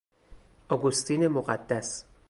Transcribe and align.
اگوستین 0.69 1.27
مقدس 1.27 2.05